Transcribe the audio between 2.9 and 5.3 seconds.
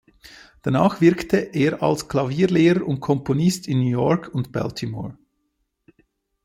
Komponist in New York und Baltimore.